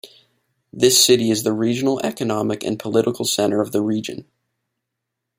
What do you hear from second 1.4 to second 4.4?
the regional economic and political center of the region.